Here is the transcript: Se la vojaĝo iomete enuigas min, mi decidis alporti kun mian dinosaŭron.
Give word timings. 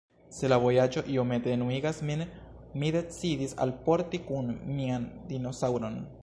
Se 0.35 0.47
la 0.51 0.57
vojaĝo 0.61 1.01
iomete 1.15 1.51
enuigas 1.57 1.99
min, 2.11 2.23
mi 2.85 2.89
decidis 2.97 3.53
alporti 3.67 4.21
kun 4.31 4.51
mian 4.79 5.07
dinosaŭron. 5.31 6.01